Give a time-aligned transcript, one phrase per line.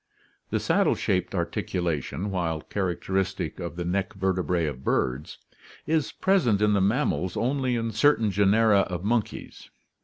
[0.49, 5.37] The saddle shaped ar ticulation, while characteristic of the neck vertebrae of birds,
[5.85, 9.69] is present in the mammals only in certain genera of monkeys.